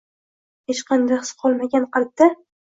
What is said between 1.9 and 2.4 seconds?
qalbda